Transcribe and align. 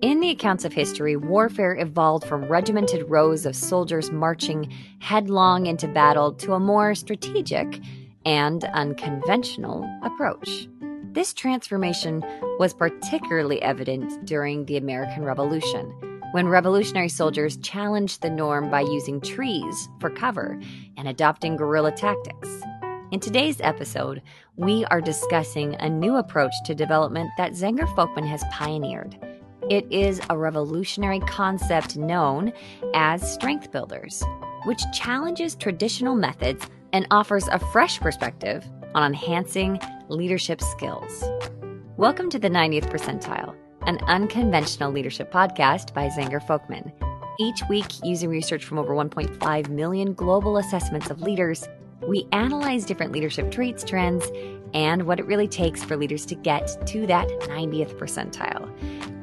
In 0.00 0.20
the 0.20 0.30
accounts 0.30 0.64
of 0.64 0.72
history, 0.72 1.16
warfare 1.16 1.76
evolved 1.76 2.24
from 2.24 2.44
regimented 2.44 3.10
rows 3.10 3.44
of 3.44 3.56
soldiers 3.56 4.12
marching 4.12 4.72
headlong 5.00 5.66
into 5.66 5.88
battle 5.88 6.32
to 6.34 6.52
a 6.52 6.60
more 6.60 6.94
strategic 6.94 7.80
and 8.24 8.62
unconventional 8.62 9.90
approach. 10.04 10.68
This 11.10 11.34
transformation 11.34 12.22
was 12.60 12.74
particularly 12.74 13.60
evident 13.60 14.24
during 14.24 14.66
the 14.66 14.76
American 14.76 15.24
Revolution, 15.24 15.92
when 16.30 16.46
revolutionary 16.46 17.08
soldiers 17.08 17.56
challenged 17.56 18.22
the 18.22 18.30
norm 18.30 18.70
by 18.70 18.82
using 18.82 19.20
trees 19.20 19.88
for 19.98 20.10
cover 20.10 20.60
and 20.96 21.08
adopting 21.08 21.56
guerrilla 21.56 21.90
tactics. 21.90 22.48
In 23.10 23.18
today's 23.18 23.60
episode, 23.62 24.22
we 24.54 24.84
are 24.84 25.00
discussing 25.00 25.74
a 25.74 25.88
new 25.88 26.18
approach 26.18 26.52
to 26.66 26.74
development 26.76 27.30
that 27.36 27.52
Zenger 27.52 27.92
Folkman 27.96 28.28
has 28.28 28.44
pioneered. 28.52 29.18
It 29.70 29.86
is 29.90 30.18
a 30.30 30.38
revolutionary 30.38 31.20
concept 31.20 31.98
known 31.98 32.54
as 32.94 33.34
strength 33.34 33.70
builders, 33.70 34.24
which 34.64 34.80
challenges 34.94 35.56
traditional 35.56 36.14
methods 36.14 36.66
and 36.94 37.06
offers 37.10 37.48
a 37.48 37.58
fresh 37.58 38.00
perspective 38.00 38.64
on 38.94 39.02
enhancing 39.02 39.78
leadership 40.08 40.62
skills. 40.62 41.22
Welcome 41.98 42.30
to 42.30 42.38
the 42.38 42.48
90th 42.48 42.90
Percentile, 42.90 43.54
an 43.82 43.98
unconventional 44.06 44.90
leadership 44.90 45.30
podcast 45.30 45.92
by 45.92 46.08
Zenger 46.08 46.42
Folkman. 46.42 46.90
Each 47.38 47.60
week, 47.68 47.92
using 48.02 48.30
research 48.30 48.64
from 48.64 48.78
over 48.78 48.94
1.5 48.94 49.68
million 49.68 50.14
global 50.14 50.56
assessments 50.56 51.10
of 51.10 51.20
leaders, 51.20 51.68
we 52.06 52.26
analyze 52.32 52.86
different 52.86 53.12
leadership 53.12 53.50
traits, 53.50 53.84
trends, 53.84 54.24
and 54.74 55.04
what 55.04 55.18
it 55.18 55.26
really 55.26 55.48
takes 55.48 55.82
for 55.82 55.96
leaders 55.96 56.26
to 56.26 56.34
get 56.34 56.86
to 56.86 57.06
that 57.06 57.28
90th 57.42 57.96
percentile. 57.98 58.68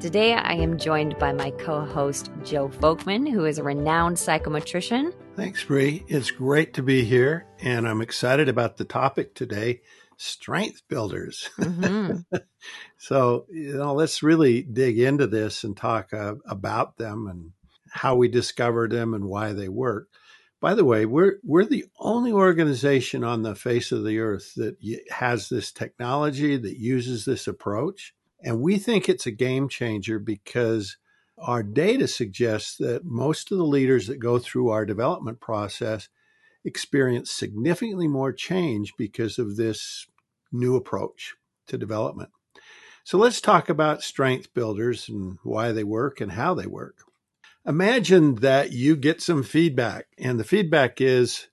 Today, 0.00 0.34
I 0.34 0.52
am 0.52 0.78
joined 0.78 1.18
by 1.18 1.32
my 1.32 1.50
co 1.52 1.84
host, 1.84 2.30
Joe 2.44 2.68
Folkman, 2.68 3.30
who 3.30 3.44
is 3.44 3.58
a 3.58 3.62
renowned 3.62 4.16
psychometrician. 4.16 5.14
Thanks, 5.34 5.64
Bree. 5.64 6.04
It's 6.08 6.30
great 6.30 6.74
to 6.74 6.82
be 6.82 7.04
here, 7.04 7.46
and 7.60 7.88
I'm 7.88 8.00
excited 8.00 8.48
about 8.48 8.76
the 8.76 8.84
topic 8.84 9.34
today 9.34 9.80
strength 10.16 10.82
builders. 10.88 11.50
Mm-hmm. 11.58 12.36
so, 12.98 13.46
you 13.50 13.74
know, 13.74 13.94
let's 13.94 14.22
really 14.22 14.62
dig 14.62 14.98
into 14.98 15.26
this 15.26 15.64
and 15.64 15.76
talk 15.76 16.12
uh, 16.12 16.34
about 16.46 16.96
them 16.96 17.26
and 17.26 17.52
how 17.90 18.16
we 18.16 18.28
discovered 18.28 18.92
them 18.92 19.14
and 19.14 19.24
why 19.24 19.52
they 19.52 19.68
work. 19.68 20.08
By 20.60 20.74
the 20.74 20.84
way, 20.84 21.04
we're 21.04 21.36
we're 21.42 21.66
the 21.66 21.84
only 21.98 22.32
organization 22.32 23.22
on 23.22 23.42
the 23.42 23.54
face 23.54 23.92
of 23.92 24.04
the 24.04 24.18
earth 24.18 24.54
that 24.56 24.76
has 25.10 25.48
this 25.48 25.70
technology 25.70 26.56
that 26.56 26.78
uses 26.78 27.24
this 27.24 27.46
approach, 27.46 28.14
and 28.42 28.60
we 28.60 28.78
think 28.78 29.08
it's 29.08 29.26
a 29.26 29.30
game 29.30 29.68
changer 29.68 30.18
because 30.18 30.96
our 31.38 31.62
data 31.62 32.08
suggests 32.08 32.76
that 32.78 33.04
most 33.04 33.52
of 33.52 33.58
the 33.58 33.64
leaders 33.64 34.06
that 34.06 34.18
go 34.18 34.38
through 34.38 34.70
our 34.70 34.86
development 34.86 35.40
process 35.40 36.08
experience 36.64 37.30
significantly 37.30 38.08
more 38.08 38.32
change 38.32 38.94
because 38.96 39.38
of 39.38 39.56
this 39.56 40.06
new 40.50 40.74
approach 40.74 41.34
to 41.66 41.76
development. 41.76 42.30
So 43.04 43.18
let's 43.18 43.40
talk 43.40 43.68
about 43.68 44.02
strength 44.02 44.52
builders 44.54 45.08
and 45.08 45.38
why 45.42 45.72
they 45.72 45.84
work 45.84 46.20
and 46.20 46.32
how 46.32 46.54
they 46.54 46.66
work. 46.66 47.04
Imagine 47.66 48.36
that 48.36 48.72
you 48.72 48.96
get 48.96 49.20
some 49.20 49.42
feedback, 49.42 50.06
and 50.18 50.38
the 50.38 50.44
feedback 50.44 51.00
is 51.00 51.48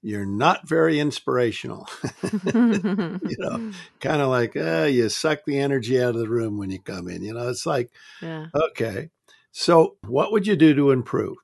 you're 0.00 0.26
not 0.26 0.68
very 0.68 1.00
inspirational. 1.00 1.88
you 2.54 3.20
know, 3.38 3.72
kind 4.00 4.22
of 4.22 4.28
like, 4.28 4.54
uh, 4.54 4.84
you 4.84 5.08
suck 5.08 5.44
the 5.44 5.58
energy 5.58 6.00
out 6.00 6.10
of 6.10 6.20
the 6.20 6.28
room 6.28 6.58
when 6.58 6.70
you 6.70 6.78
come 6.78 7.08
in. 7.08 7.22
You 7.22 7.34
know, 7.34 7.48
it's 7.48 7.66
like, 7.66 7.90
yeah. 8.20 8.46
okay. 8.54 9.10
So, 9.50 9.96
what 10.06 10.30
would 10.30 10.46
you 10.46 10.56
do 10.56 10.74
to 10.74 10.90
improve? 10.90 11.36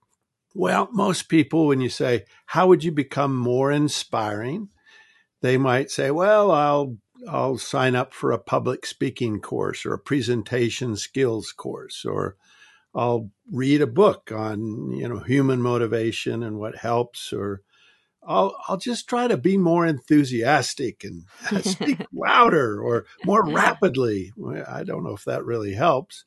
Well, 0.55 0.89
most 0.92 1.29
people, 1.29 1.67
when 1.67 1.80
you 1.80 1.89
say, 1.89 2.24
how 2.46 2.67
would 2.67 2.84
you 2.84 2.92
become 2.92 3.34
more 3.34 3.73
inspiring? 3.73 4.68
They 5.40 5.56
might 5.56 5.90
say, 5.90 6.11
well, 6.11 6.50
I'll 6.50 6.96
I'll 7.29 7.58
sign 7.58 7.95
up 7.95 8.12
for 8.12 8.33
a 8.33 8.39
public 8.39 8.86
speaking 8.86 9.40
course 9.40 9.86
or 9.86 9.95
a 9.95 9.98
presentation 9.98 10.96
skills 10.96 11.52
course 11.52 12.05
or 12.05 12.36
I'll 12.95 13.30
read 13.52 13.83
a 13.83 13.86
book 13.86 14.33
on 14.33 14.92
you 14.92 15.08
know 15.08 15.20
human 15.20 15.61
motivation 15.62 16.42
and 16.42 16.58
what 16.58 16.77
helps, 16.77 17.33
or 17.33 17.62
I'll 18.27 18.56
I'll 18.68 18.77
just 18.77 19.08
try 19.08 19.28
to 19.28 19.36
be 19.36 19.56
more 19.56 19.86
enthusiastic 19.86 21.05
and 21.05 21.24
speak 21.64 22.05
louder 22.12 22.83
or 22.83 23.06
more 23.24 23.48
rapidly. 23.48 24.33
I 24.68 24.84
don't 24.84 25.05
know 25.05 25.14
if 25.14 25.24
that 25.24 25.45
really 25.45 25.74
helps. 25.74 26.24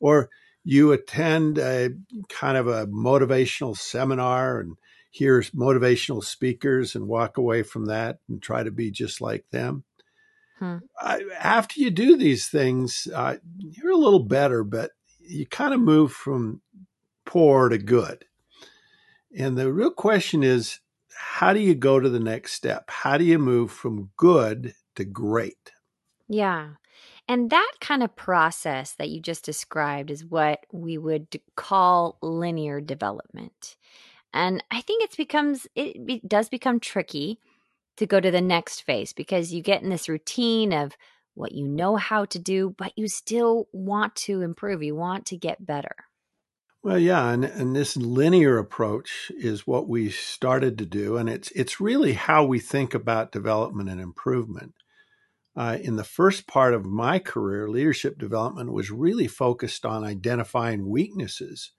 Or 0.00 0.30
you 0.64 0.92
attend 0.92 1.58
a 1.58 1.90
kind 2.28 2.56
of 2.56 2.66
a 2.66 2.86
motivational 2.86 3.76
seminar 3.76 4.60
and 4.60 4.76
hear 5.10 5.42
motivational 5.42 6.24
speakers 6.24 6.96
and 6.96 7.06
walk 7.06 7.36
away 7.36 7.62
from 7.62 7.86
that 7.86 8.18
and 8.28 8.42
try 8.42 8.62
to 8.62 8.70
be 8.70 8.90
just 8.90 9.20
like 9.20 9.48
them. 9.50 9.84
Hmm. 10.58 10.78
I, 10.98 11.22
after 11.38 11.80
you 11.80 11.90
do 11.90 12.16
these 12.16 12.48
things, 12.48 13.06
uh, 13.14 13.36
you're 13.58 13.92
a 13.92 13.96
little 13.96 14.24
better, 14.24 14.64
but 14.64 14.92
you 15.26 15.46
kind 15.46 15.74
of 15.74 15.80
move 15.80 16.12
from 16.12 16.60
poor 17.24 17.68
to 17.68 17.78
good. 17.78 18.24
And 19.36 19.56
the 19.56 19.72
real 19.72 19.90
question 19.90 20.42
is 20.42 20.80
how 21.16 21.52
do 21.52 21.60
you 21.60 21.74
go 21.74 22.00
to 22.00 22.08
the 22.08 22.20
next 22.20 22.52
step? 22.52 22.90
How 22.90 23.18
do 23.18 23.24
you 23.24 23.38
move 23.38 23.70
from 23.70 24.10
good 24.16 24.74
to 24.96 25.04
great? 25.04 25.72
Yeah. 26.28 26.70
And 27.28 27.50
that 27.50 27.72
kind 27.80 28.02
of 28.02 28.16
process 28.16 28.92
that 28.92 29.08
you 29.08 29.20
just 29.20 29.44
described 29.44 30.10
is 30.10 30.24
what 30.24 30.60
we 30.72 30.98
would 30.98 31.40
call 31.56 32.18
linear 32.20 32.80
development. 32.80 33.76
And 34.32 34.62
I 34.70 34.80
think 34.80 35.04
it 35.04 35.16
becomes 35.16 35.66
it 35.74 36.28
does 36.28 36.48
become 36.48 36.80
tricky 36.80 37.38
to 37.96 38.06
go 38.06 38.20
to 38.20 38.30
the 38.30 38.40
next 38.40 38.80
phase 38.80 39.12
because 39.12 39.54
you 39.54 39.62
get 39.62 39.82
in 39.82 39.88
this 39.88 40.08
routine 40.08 40.72
of 40.72 40.96
what 41.34 41.52
you 41.52 41.68
know 41.68 41.96
how 41.96 42.24
to 42.26 42.38
do, 42.38 42.74
but 42.76 42.92
you 42.96 43.08
still 43.08 43.68
want 43.72 44.14
to 44.16 44.42
improve. 44.42 44.82
You 44.82 44.94
want 44.94 45.26
to 45.26 45.36
get 45.36 45.64
better. 45.64 45.96
Well, 46.82 46.98
yeah, 46.98 47.30
and, 47.30 47.46
and 47.46 47.74
this 47.74 47.96
linear 47.96 48.58
approach 48.58 49.32
is 49.38 49.66
what 49.66 49.88
we 49.88 50.10
started 50.10 50.76
to 50.78 50.86
do, 50.86 51.16
and 51.16 51.30
it's 51.30 51.50
it's 51.52 51.80
really 51.80 52.12
how 52.12 52.44
we 52.44 52.58
think 52.58 52.92
about 52.92 53.32
development 53.32 53.88
and 53.88 54.00
improvement. 54.00 54.74
Uh, 55.56 55.78
in 55.80 55.96
the 55.96 56.04
first 56.04 56.46
part 56.46 56.74
of 56.74 56.84
my 56.84 57.18
career, 57.18 57.70
leadership 57.70 58.18
development 58.18 58.72
was 58.72 58.90
really 58.90 59.26
focused 59.26 59.86
on 59.86 60.04
identifying 60.04 60.86
weaknesses, 60.86 61.70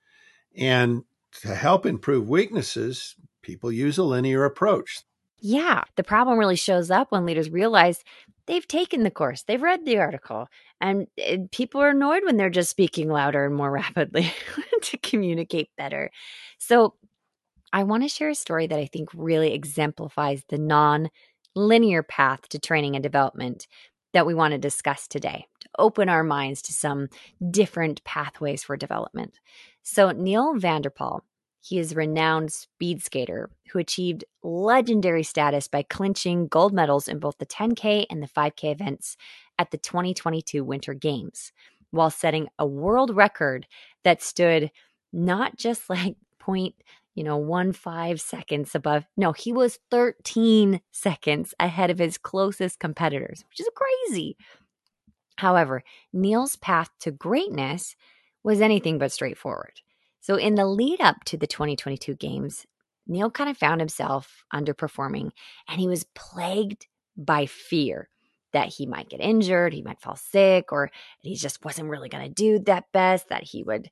and 0.58 1.04
to 1.42 1.54
help 1.54 1.86
improve 1.86 2.28
weaknesses, 2.28 3.16
people 3.44 3.72
use 3.72 4.00
a 4.00 4.04
linear 4.04 4.44
approach. 4.44 5.04
Yeah, 5.48 5.84
the 5.96 6.04
problem 6.04 6.40
really 6.40 6.56
shows 6.56 6.90
up 6.90 7.12
when 7.12 7.28
leaders 7.28 7.52
realize 7.52 8.04
they've 8.48 8.68
taken 8.68 9.04
the 9.04 9.12
course, 9.12 9.44
they've 9.44 9.62
read 9.62 9.86
the 9.86 10.00
article, 10.00 10.48
and 10.82 11.06
eh, 11.20 11.38
people 11.52 11.82
are 11.82 11.92
annoyed 11.92 12.24
when 12.26 12.36
they're 12.36 12.50
just 12.50 12.72
speaking 12.72 13.10
louder 13.10 13.46
and 13.46 13.54
more 13.54 13.70
rapidly 13.86 14.34
to 14.82 14.98
communicate 14.98 15.70
better. 15.78 16.10
So, 16.58 16.96
I 17.72 17.84
want 17.84 18.02
to 18.02 18.10
share 18.10 18.30
a 18.30 18.36
story 18.36 18.66
that 18.66 18.80
I 18.80 18.88
think 18.88 19.10
really 19.14 19.54
exemplifies 19.54 20.42
the 20.50 20.58
non 20.58 21.10
linear 21.54 22.02
path 22.02 22.50
to 22.50 22.58
training 22.58 22.96
and 22.96 23.04
development 23.04 23.68
that 24.14 24.26
we 24.26 24.34
want 24.34 24.54
to 24.54 24.58
discuss 24.58 25.08
today 25.08 25.46
to 25.60 25.70
open 25.78 26.10
our 26.10 26.24
minds 26.24 26.64
to 26.64 26.74
some 26.74 27.08
different 27.52 28.04
pathways 28.04 28.64
for 28.64 28.78
development. 28.78 29.40
So, 29.84 30.10
Neil 30.10 30.56
van 30.58 30.82
der 30.82 30.90
Poel 30.90 31.22
he 31.66 31.80
is 31.80 31.94
a 31.94 31.96
renowned 31.96 32.54
speed 32.54 33.02
skater 33.02 33.50
who 33.72 33.80
achieved 33.80 34.24
legendary 34.44 35.24
status 35.24 35.68
by 35.68 35.82
clinching 35.82 36.48
gold 36.48 36.72
medals 36.72 37.08
in 37.08 37.18
both 37.18 37.40
the 37.40 37.46
10K 37.46 38.06
and 38.08 38.22
the 38.22 38.28
5K 38.28 38.72
events 38.72 39.18
at 39.58 39.72
the 39.72 39.80
2022 39.80 40.64
Winter 40.64 40.94
Games, 40.94 41.52
while 41.90 42.12
setting 42.12 42.50
a 42.60 42.68
world 42.68 43.16
record 43.16 43.66
that 44.04 44.22
stood 44.22 44.70
not 45.12 45.58
just 45.58 45.90
like 45.90 46.18
point, 46.38 46.76
you 47.16 47.24
know, 47.24 47.38
one 47.38 47.72
five 47.72 48.22
seconds 48.22 48.76
above. 48.76 49.08
No, 49.18 49.32
he 49.32 49.52
was 49.52 49.80
13 49.90 50.82
seconds 50.92 51.56
ahead 51.60 51.90
of 51.90 51.98
his 51.98 52.20
closest 52.20 52.78
competitors, 52.78 53.44
which 53.50 53.60
is 53.60 53.70
crazy. 53.74 54.38
However, 55.38 55.84
Neil's 56.14 56.58
path 56.58 56.92
to 57.00 57.10
greatness 57.10 57.96
was 58.44 58.62
anything 58.62 59.00
but 59.00 59.12
straightforward. 59.12 59.82
So, 60.26 60.38
in 60.38 60.56
the 60.56 60.66
lead 60.66 61.02
up 61.02 61.24
to 61.26 61.38
the 61.38 61.46
2022 61.46 62.16
games, 62.16 62.66
Neil 63.06 63.30
kind 63.30 63.48
of 63.48 63.60
found 63.60 63.80
himself 63.80 64.44
underperforming 64.52 65.30
and 65.70 65.80
he 65.80 65.88
was 65.88 66.08
plagued 66.16 66.88
by 67.16 67.46
fear 67.46 68.10
that 68.52 68.70
he 68.70 68.88
might 68.88 69.08
get 69.08 69.22
injured, 69.22 69.72
he 69.72 69.84
might 69.84 70.02
fall 70.02 70.16
sick, 70.16 70.72
or 70.72 70.90
he 71.22 71.36
just 71.36 71.64
wasn't 71.64 71.90
really 71.90 72.10
going 72.10 72.28
to 72.28 72.34
do 72.34 72.58
that 72.58 72.86
best, 72.92 73.30
that 73.30 73.44
he 73.44 73.62
would 73.62 73.92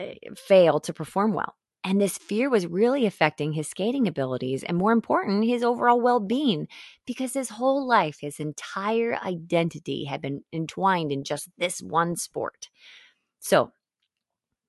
uh, 0.00 0.06
fail 0.36 0.80
to 0.80 0.92
perform 0.92 1.32
well. 1.32 1.54
And 1.84 2.00
this 2.00 2.18
fear 2.18 2.50
was 2.50 2.66
really 2.66 3.06
affecting 3.06 3.52
his 3.52 3.68
skating 3.68 4.08
abilities 4.08 4.64
and, 4.64 4.76
more 4.76 4.90
important, 4.90 5.44
his 5.44 5.62
overall 5.62 6.00
well 6.00 6.18
being 6.18 6.66
because 7.06 7.34
his 7.34 7.50
whole 7.50 7.86
life, 7.86 8.18
his 8.20 8.40
entire 8.40 9.16
identity 9.24 10.06
had 10.06 10.20
been 10.20 10.42
entwined 10.52 11.12
in 11.12 11.22
just 11.22 11.48
this 11.56 11.80
one 11.80 12.16
sport. 12.16 12.68
So, 13.38 13.70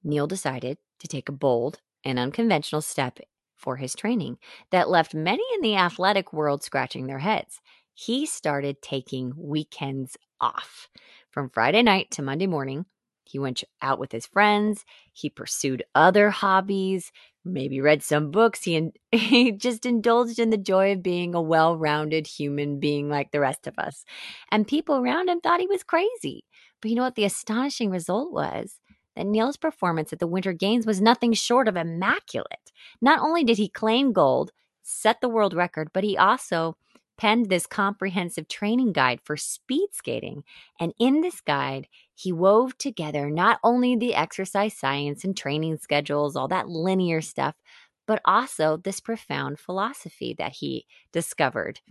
Neil 0.04 0.28
decided 0.28 0.78
to 1.00 1.08
take 1.08 1.30
a 1.30 1.34
bold 1.34 1.80
and 2.04 2.20
unconventional 2.20 2.82
step 2.82 3.20
for 3.56 3.76
his 3.76 3.94
training 3.94 4.38
that 4.72 4.90
left 4.90 5.14
many 5.14 5.44
in 5.56 5.62
the 5.62 5.76
athletic 5.76 6.32
world 6.32 6.64
scratching 6.64 7.08
their 7.08 7.20
heads. 7.20 7.60
He 7.94 8.26
started 8.26 8.82
taking 8.82 9.34
weekends 9.36 10.18
off. 10.40 10.88
From 11.30 11.50
Friday 11.50 11.84
night 11.84 12.10
to 12.12 12.22
Monday 12.22 12.48
morning, 12.48 12.86
he 13.26 13.38
went 13.38 13.64
out 13.82 14.00
with 14.00 14.12
his 14.12 14.26
friends. 14.26 14.86
He 15.14 15.30
pursued 15.30 15.84
other 15.94 16.32
hobbies, 16.32 17.12
maybe 17.46 17.80
read 17.80 18.02
some 18.02 18.32
books. 18.32 18.64
He, 18.64 18.90
he 19.12 19.52
just 19.52 19.86
indulged 19.86 20.40
in 20.40 20.50
the 20.50 20.58
joy 20.58 20.94
of 20.94 21.04
being 21.04 21.36
a 21.36 21.42
well 21.42 21.78
rounded 21.78 22.26
human 22.26 22.80
being 22.80 23.10
like 23.10 23.32
the 23.32 23.40
rest 23.40 23.68
of 23.68 23.78
us. 23.78 24.04
And 24.52 24.68
people 24.68 24.96
around 24.96 25.30
him 25.30 25.42
thought 25.42 25.60
he 25.60 25.68
was 25.68 25.84
crazy. 25.84 26.46
But 26.82 26.90
you 26.90 26.96
know 26.96 27.04
what? 27.04 27.16
The 27.16 27.26
astonishing 27.26 27.92
result 27.92 28.32
was 28.32 28.80
that 29.20 29.28
Neil's 29.28 29.58
performance 29.58 30.14
at 30.14 30.20
the 30.20 30.28
Winter 30.28 30.54
Games 30.54 30.86
was 30.86 31.02
nothing 31.02 31.34
short 31.34 31.68
of 31.68 31.76
immaculate. 31.76 32.72
Not 33.02 33.20
only 33.20 33.44
did 33.44 33.58
he 33.58 33.68
claim 33.68 34.14
gold, 34.14 34.54
set 34.82 35.20
the 35.20 35.28
world 35.28 35.54
record, 35.54 35.90
but 35.94 36.06
he 36.06 36.18
also 36.18 36.78
penned 37.18 37.50
this 37.50 37.68
comprehensive 37.68 38.48
training 38.48 38.94
guide 38.94 39.20
for 39.22 39.36
speed 39.36 39.90
skating. 39.92 40.46
And 40.80 40.94
in 40.98 41.20
this 41.20 41.42
guide, 41.42 41.90
he 42.16 42.32
wove 42.32 42.78
together 42.78 43.30
not 43.30 43.60
only 43.62 43.98
the 43.98 44.16
exercise 44.16 44.74
science 44.74 45.26
and 45.26 45.36
training 45.36 45.80
schedules, 45.80 46.38
all 46.38 46.48
that 46.48 46.70
linear 46.70 47.20
stuff, 47.20 47.56
but 48.08 48.22
also 48.24 48.78
this 48.78 49.02
profound 49.02 49.60
philosophy 49.60 50.34
that 50.38 50.54
he 50.54 50.86
discovered 51.12 51.82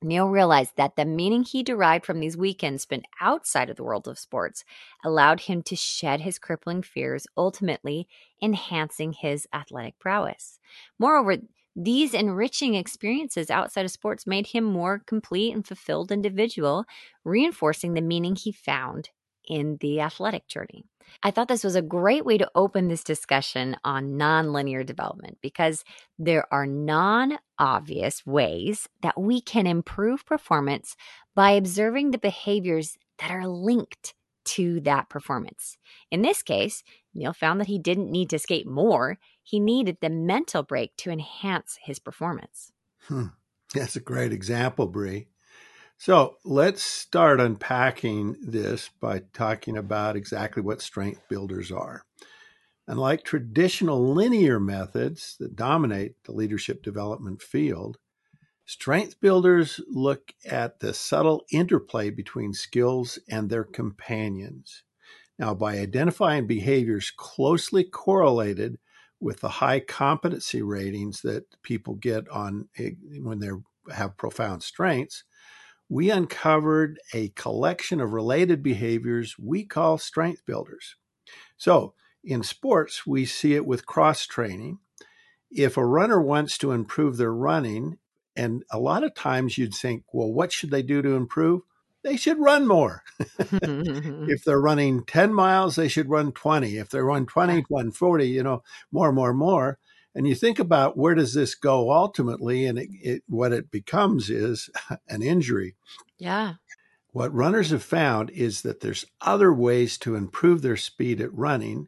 Neil 0.00 0.28
realized 0.28 0.76
that 0.76 0.94
the 0.96 1.04
meaning 1.04 1.42
he 1.42 1.62
derived 1.62 2.06
from 2.06 2.20
these 2.20 2.36
weekends 2.36 2.82
spent 2.82 3.04
outside 3.20 3.68
of 3.68 3.76
the 3.76 3.82
world 3.82 4.06
of 4.06 4.18
sports 4.18 4.64
allowed 5.04 5.40
him 5.40 5.62
to 5.64 5.74
shed 5.74 6.20
his 6.20 6.38
crippling 6.38 6.82
fears, 6.82 7.26
ultimately 7.36 8.06
enhancing 8.40 9.12
his 9.12 9.48
athletic 9.52 9.98
prowess. 9.98 10.60
Moreover, 10.98 11.38
these 11.74 12.14
enriching 12.14 12.74
experiences 12.74 13.50
outside 13.50 13.84
of 13.84 13.90
sports 13.90 14.26
made 14.26 14.48
him 14.48 14.64
more 14.64 15.00
complete 15.04 15.52
and 15.52 15.66
fulfilled 15.66 16.12
individual, 16.12 16.84
reinforcing 17.24 17.94
the 17.94 18.00
meaning 18.00 18.36
he 18.36 18.52
found 18.52 19.10
in 19.48 19.78
the 19.80 20.00
athletic 20.00 20.46
journey. 20.46 20.84
I 21.22 21.30
thought 21.30 21.48
this 21.48 21.64
was 21.64 21.74
a 21.74 21.82
great 21.82 22.24
way 22.24 22.38
to 22.38 22.50
open 22.54 22.88
this 22.88 23.02
discussion 23.02 23.76
on 23.82 24.12
nonlinear 24.12 24.84
development 24.84 25.38
because 25.40 25.84
there 26.18 26.46
are 26.52 26.66
non 26.66 27.38
obvious 27.58 28.24
ways 28.26 28.88
that 29.02 29.20
we 29.20 29.40
can 29.40 29.66
improve 29.66 30.26
performance 30.26 30.96
by 31.34 31.52
observing 31.52 32.10
the 32.10 32.18
behaviors 32.18 32.96
that 33.18 33.30
are 33.30 33.46
linked 33.46 34.14
to 34.44 34.80
that 34.80 35.08
performance. 35.08 35.76
In 36.10 36.22
this 36.22 36.42
case, 36.42 36.82
Neil 37.14 37.32
found 37.32 37.60
that 37.60 37.66
he 37.66 37.78
didn't 37.78 38.10
need 38.10 38.30
to 38.30 38.38
skate 38.38 38.66
more, 38.66 39.18
he 39.42 39.60
needed 39.60 39.98
the 40.00 40.10
mental 40.10 40.62
break 40.62 40.96
to 40.98 41.10
enhance 41.10 41.78
his 41.82 41.98
performance. 41.98 42.72
Hmm. 43.06 43.26
That's 43.74 43.96
a 43.96 44.00
great 44.00 44.32
example, 44.32 44.86
Bree. 44.86 45.28
So 46.00 46.36
let's 46.44 46.80
start 46.80 47.40
unpacking 47.40 48.36
this 48.40 48.88
by 49.00 49.22
talking 49.32 49.76
about 49.76 50.14
exactly 50.14 50.62
what 50.62 50.80
strength 50.80 51.22
builders 51.28 51.72
are. 51.72 52.04
Unlike 52.86 53.24
traditional 53.24 54.14
linear 54.14 54.60
methods 54.60 55.34
that 55.40 55.56
dominate 55.56 56.14
the 56.22 56.30
leadership 56.30 56.84
development 56.84 57.42
field, 57.42 57.98
strength 58.64 59.20
builders 59.20 59.80
look 59.88 60.32
at 60.48 60.78
the 60.78 60.94
subtle 60.94 61.44
interplay 61.50 62.10
between 62.10 62.52
skills 62.52 63.18
and 63.28 63.50
their 63.50 63.64
companions. 63.64 64.84
Now, 65.36 65.52
by 65.52 65.78
identifying 65.78 66.46
behaviors 66.46 67.10
closely 67.10 67.82
correlated 67.82 68.78
with 69.18 69.40
the 69.40 69.48
high 69.48 69.80
competency 69.80 70.62
ratings 70.62 71.22
that 71.22 71.44
people 71.62 71.96
get 71.96 72.28
on 72.28 72.68
eh, 72.78 72.90
when 73.20 73.40
they 73.40 73.50
have 73.92 74.16
profound 74.16 74.62
strengths, 74.62 75.24
we 75.88 76.10
uncovered 76.10 76.98
a 77.14 77.28
collection 77.30 78.00
of 78.00 78.12
related 78.12 78.62
behaviors 78.62 79.38
we 79.38 79.64
call 79.64 79.98
strength 79.98 80.44
builders. 80.44 80.96
So, 81.56 81.94
in 82.22 82.42
sports, 82.42 83.06
we 83.06 83.24
see 83.24 83.54
it 83.54 83.66
with 83.66 83.86
cross 83.86 84.26
training. 84.26 84.78
If 85.50 85.76
a 85.76 85.86
runner 85.86 86.20
wants 86.20 86.58
to 86.58 86.72
improve 86.72 87.16
their 87.16 87.32
running, 87.32 87.98
and 88.36 88.64
a 88.70 88.78
lot 88.78 89.02
of 89.02 89.14
times 89.14 89.56
you'd 89.56 89.74
think, 89.74 90.04
well, 90.12 90.32
what 90.32 90.52
should 90.52 90.70
they 90.70 90.82
do 90.82 91.00
to 91.00 91.14
improve? 91.14 91.62
They 92.04 92.16
should 92.16 92.38
run 92.38 92.66
more. 92.66 93.02
Mm-hmm, 93.38 93.80
if 93.84 94.04
mm-hmm. 94.04 94.32
they're 94.44 94.60
running 94.60 95.04
10 95.04 95.32
miles, 95.32 95.76
they 95.76 95.88
should 95.88 96.10
run 96.10 96.32
20. 96.32 96.76
If 96.76 96.90
they 96.90 97.00
run 97.00 97.24
20, 97.24 97.64
140, 97.68 98.28
you 98.28 98.42
know, 98.42 98.62
more, 98.92 99.10
more, 99.12 99.32
more. 99.32 99.78
And 100.18 100.26
you 100.26 100.34
think 100.34 100.58
about 100.58 100.96
where 100.96 101.14
does 101.14 101.32
this 101.32 101.54
go 101.54 101.92
ultimately, 101.92 102.66
and 102.66 102.76
it, 102.76 102.88
it, 103.00 103.22
what 103.28 103.52
it 103.52 103.70
becomes 103.70 104.30
is 104.30 104.68
an 105.08 105.22
injury. 105.22 105.76
Yeah. 106.18 106.54
What 107.12 107.32
runners 107.32 107.70
have 107.70 107.84
found 107.84 108.30
is 108.30 108.62
that 108.62 108.80
there's 108.80 109.04
other 109.20 109.52
ways 109.52 109.96
to 109.98 110.16
improve 110.16 110.60
their 110.60 110.76
speed 110.76 111.20
at 111.20 111.32
running, 111.32 111.86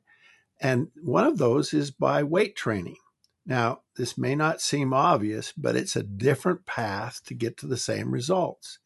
and 0.61 0.93
one 1.03 1.25
of 1.25 1.39
those 1.39 1.75
is 1.75 1.91
by 1.91 2.23
weight 2.23 2.55
training. 2.55 2.99
Now, 3.45 3.81
this 3.97 4.17
may 4.17 4.37
not 4.37 4.61
seem 4.61 4.93
obvious, 4.93 5.53
but 5.57 5.75
it's 5.75 5.97
a 5.97 6.05
different 6.05 6.67
path 6.67 7.23
to 7.27 7.35
get 7.35 7.57
to 7.57 7.67
the 7.67 7.77
same 7.77 8.13
results. 8.13 8.79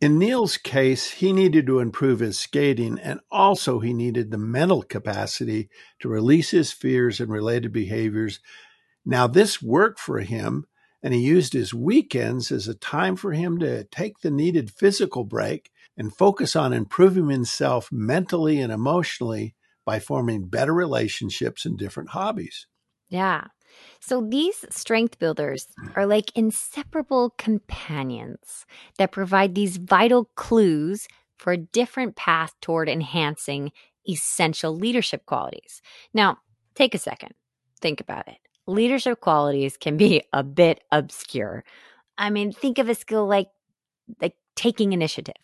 In 0.00 0.16
Neil's 0.16 0.56
case, 0.56 1.10
he 1.10 1.32
needed 1.32 1.66
to 1.66 1.80
improve 1.80 2.20
his 2.20 2.38
skating 2.38 3.00
and 3.00 3.18
also 3.32 3.80
he 3.80 3.92
needed 3.92 4.30
the 4.30 4.38
mental 4.38 4.84
capacity 4.84 5.70
to 5.98 6.08
release 6.08 6.50
his 6.52 6.70
fears 6.70 7.18
and 7.18 7.32
related 7.32 7.72
behaviors 7.72 8.38
now, 9.04 9.26
this 9.26 9.60
worked 9.60 9.98
for 9.98 10.20
him, 10.20 10.66
and 11.02 11.12
he 11.12 11.20
used 11.20 11.52
his 11.52 11.74
weekends 11.74 12.52
as 12.52 12.68
a 12.68 12.74
time 12.74 13.16
for 13.16 13.32
him 13.32 13.58
to 13.58 13.84
take 13.84 14.20
the 14.20 14.30
needed 14.30 14.70
physical 14.70 15.24
break 15.24 15.70
and 15.96 16.14
focus 16.14 16.54
on 16.54 16.72
improving 16.72 17.28
himself 17.28 17.90
mentally 17.90 18.60
and 18.60 18.72
emotionally 18.72 19.54
by 19.84 19.98
forming 19.98 20.46
better 20.46 20.72
relationships 20.72 21.66
and 21.66 21.76
different 21.76 22.10
hobbies. 22.10 22.66
Yeah. 23.08 23.46
So 24.00 24.20
these 24.20 24.64
strength 24.70 25.18
builders 25.18 25.66
hmm. 25.76 25.88
are 25.96 26.06
like 26.06 26.30
inseparable 26.36 27.34
companions 27.36 28.64
that 28.98 29.12
provide 29.12 29.54
these 29.54 29.78
vital 29.78 30.26
clues 30.36 31.08
for 31.38 31.52
a 31.52 31.58
different 31.58 32.14
path 32.14 32.54
toward 32.60 32.88
enhancing 32.88 33.72
essential 34.08 34.76
leadership 34.76 35.26
qualities. 35.26 35.82
Now, 36.14 36.38
take 36.76 36.94
a 36.94 36.98
second. 36.98 37.34
Think 37.80 38.00
about 38.00 38.28
it 38.28 38.38
leadership 38.66 39.20
qualities 39.20 39.76
can 39.76 39.96
be 39.96 40.22
a 40.32 40.42
bit 40.42 40.82
obscure. 40.90 41.64
I 42.18 42.30
mean, 42.30 42.52
think 42.52 42.78
of 42.78 42.88
a 42.88 42.94
skill 42.94 43.26
like 43.26 43.48
like 44.20 44.36
taking 44.56 44.92
initiative. 44.92 45.34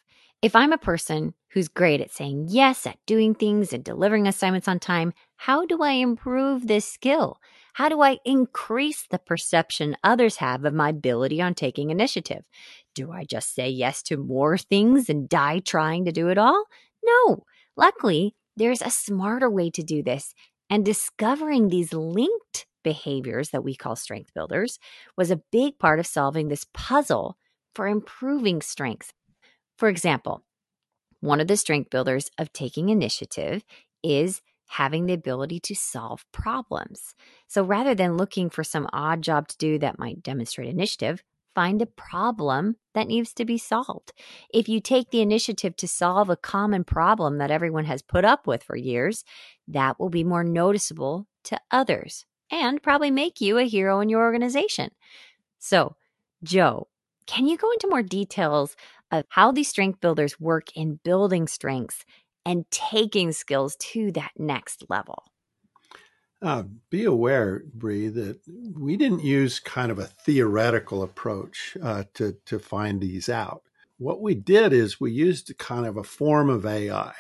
If 0.41 0.55
I'm 0.55 0.73
a 0.73 0.79
person 0.79 1.35
who's 1.51 1.69
great 1.69 2.01
at 2.01 2.13
saying 2.13 2.47
yes, 2.49 2.87
at 2.87 2.99
doing 3.07 3.35
things 3.35 3.73
and 3.73 3.83
delivering 3.83 4.27
assignments 4.27 4.69
on 4.69 4.79
time, 4.79 5.13
how 5.37 5.67
do 5.67 5.83
I 5.83 5.93
improve 5.93 6.67
this 6.67 6.85
skill? 6.85 7.39
How 7.73 7.89
do 7.89 8.03
I 8.03 8.19
increase 8.25 9.07
the 9.09 9.19
perception 9.19 9.97
others 10.05 10.37
have 10.37 10.65
of 10.65 10.75
my 10.75 10.91
ability 10.91 11.41
on 11.41 11.55
taking 11.55 11.91
initiative? 11.91 12.45
Do 12.95 13.13
I 13.13 13.25
just 13.25 13.55
say 13.55 13.69
yes 13.69 14.03
to 14.05 14.17
more 14.17 14.59
things 14.59 15.09
and 15.09 15.29
die 15.29 15.61
trying 15.61 16.05
to 16.05 16.13
do 16.13 16.29
it 16.29 16.39
all? 16.39 16.65
No. 17.05 17.45
Luckily, 17.77 18.35
there's 18.57 18.83
a 18.83 18.91
smarter 18.91 19.49
way 19.49 19.71
to 19.71 19.83
do 19.83 20.03
this. 20.03 20.35
And 20.71 20.85
discovering 20.85 21.69
these 21.69 21.95
linked 21.95 22.67
behaviors 22.83 23.51
that 23.51 23.65
we 23.65 23.75
call 23.75 23.97
strength 23.97 24.33
builders 24.35 24.79
was 25.17 25.31
a 25.31 25.43
big 25.51 25.79
part 25.79 25.99
of 25.99 26.07
solving 26.07 26.49
this 26.49 26.67
puzzle 26.73 27.37
for 27.75 27.87
improving 27.87 28.63
strength. 28.63 29.13
For 29.77 29.89
example, 29.89 30.43
one 31.21 31.41
of 31.41 31.49
the 31.49 31.57
strength 31.57 31.91
builders 31.91 32.31
of 32.39 32.53
taking 32.53 32.89
initiative 32.89 33.65
is 34.03 34.41
having 34.69 35.07
the 35.07 35.15
ability 35.15 35.61
to 35.61 35.75
solve 35.75 36.25
problems. 36.33 37.15
So 37.49 37.63
rather 37.63 37.95
than 37.95 38.17
looking 38.17 38.51
for 38.51 38.63
some 38.63 38.89
odd 38.93 39.23
job 39.23 39.49
to 39.49 39.57
do 39.57 39.79
that 39.79 39.99
might 39.99 40.23
demonstrate 40.23 40.69
initiative, 40.69 41.23
find 41.55 41.83
a 41.83 41.87
problem 41.87 42.77
that 42.95 43.09
needs 43.09 43.33
to 43.35 43.45
be 43.45 43.59
solved. 43.59 44.13
If 44.53 44.69
you 44.69 44.81
take 44.81 45.11
the 45.11 45.23
initiative 45.23 45.75
to 45.77 45.89
solve 45.89 46.31
a 46.31 46.37
common 46.37 46.85
problem 46.85 47.39
that 47.39 47.51
everyone 47.51 47.87
has 47.87 48.03
put 48.03 48.25
up 48.25 48.47
with 48.47 48.63
for 48.63 48.77
years, 48.77 49.25
that 49.67 49.99
will 49.99 50.11
be 50.11 50.23
more 50.23 50.45
noticeable 50.45 51.27
to 51.45 51.59
others 51.71 52.27
and 52.51 52.83
probably 52.83 53.11
make 53.11 53.41
you 53.41 53.59
a 53.59 53.65
hero 53.65 54.01
in 54.01 54.09
your 54.09 54.23
organization. 54.23 54.91
So, 55.59 55.97
Joe, 56.43 56.89
can 57.27 57.47
you 57.47 57.57
go 57.57 57.71
into 57.73 57.89
more 57.89 58.03
details 58.03 58.77
of 59.11 59.25
how 59.29 59.53
these 59.53 59.69
strength 59.69 60.01
builders 60.01 60.41
work 60.41 60.77
in 60.77 61.01
building 61.03 61.47
strengths 61.47 62.05
and 62.45 62.71
taking 62.71 63.33
skills 63.33 63.77
to 63.77 64.13
that 64.13 64.33
next 64.39 64.85
level? 64.89 65.25
Uh, 66.41 66.63
be 66.89 67.05
aware, 67.05 67.65
Bree, 67.75 68.09
that 68.09 68.39
we 68.75 68.97
didn't 68.97 69.25
use 69.25 69.59
kind 69.59 69.91
of 69.91 69.99
a 69.99 70.07
theoretical 70.07 71.03
approach 71.03 71.77
uh, 71.83 72.05
to 72.15 72.37
to 72.47 72.61
find 72.61 73.01
these 73.01 73.29
out. 73.29 73.63
What 73.99 74.23
we 74.23 74.35
did 74.35 74.73
is 74.73 75.01
we 75.01 75.11
used 75.11 75.57
kind 75.59 75.85
of 75.85 75.97
a 75.97 76.05
form 76.05 76.49
of 76.49 76.65
AI, 76.65 77.13